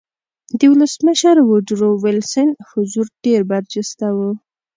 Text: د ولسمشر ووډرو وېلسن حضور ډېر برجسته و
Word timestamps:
د 0.59 0.61
ولسمشر 0.73 1.35
ووډرو 1.43 1.89
وېلسن 2.03 2.49
حضور 2.69 3.05
ډېر 3.25 3.41
برجسته 3.51 4.07
و 4.15 4.19